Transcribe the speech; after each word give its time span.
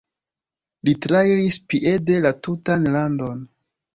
Li 0.87 0.93
trairis 1.05 1.59
piede 1.73 2.17
la 2.27 2.31
tutan 2.47 2.87
landon. 2.99 3.45